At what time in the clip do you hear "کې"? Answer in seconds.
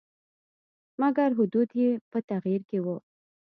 2.69-2.79